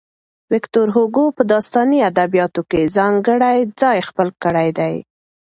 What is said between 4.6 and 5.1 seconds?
دی.